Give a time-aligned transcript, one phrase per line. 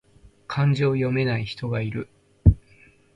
[0.47, 2.09] 漢字を読めない人がいる